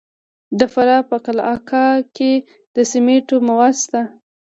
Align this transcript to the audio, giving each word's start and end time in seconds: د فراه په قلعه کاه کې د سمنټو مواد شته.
د 0.59 0.61
فراه 0.73 1.03
په 1.09 1.17
قلعه 1.25 1.57
کاه 1.69 1.97
کې 2.15 2.33
د 2.75 2.77
سمنټو 2.91 3.35
مواد 3.47 3.73
شته. 3.83 4.01